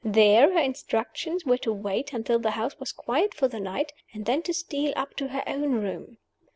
There, 0.03 0.51
her 0.53 0.59
instructions 0.59 1.45
were 1.45 1.59
to 1.59 1.71
wait 1.71 2.11
until 2.11 2.39
the 2.39 2.49
house 2.49 2.79
was 2.79 2.91
quiet 2.91 3.35
for 3.35 3.47
the 3.47 3.59
night, 3.59 3.93
and 4.13 4.25
then 4.25 4.41
to 4.41 4.51
steal 4.51 4.93
up 4.95 5.15
to 5.17 5.27
her 5.27 5.43
own 5.45 5.73
room. 5.73 6.17